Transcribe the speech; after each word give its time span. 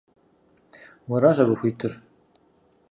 Уэращ 1.09 1.37
абы 1.43 1.55
хуитыр. 1.59 1.93